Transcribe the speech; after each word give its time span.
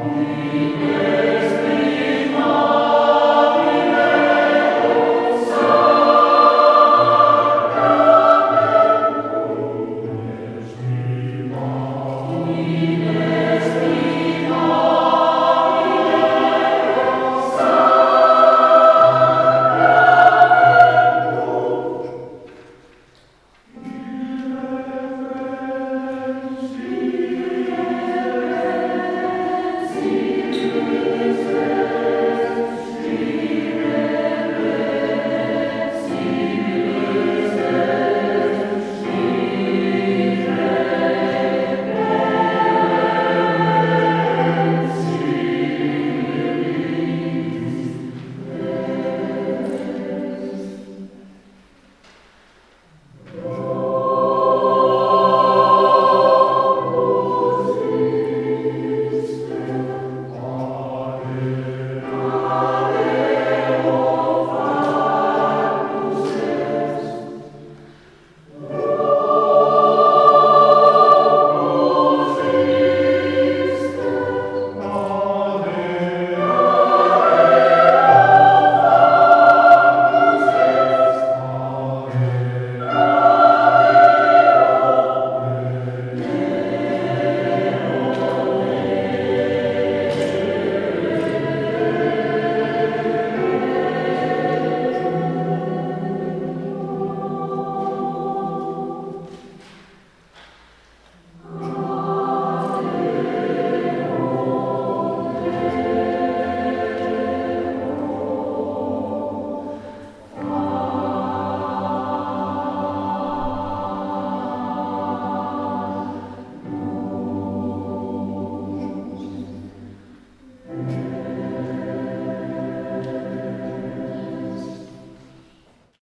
Amen. 0.00 0.39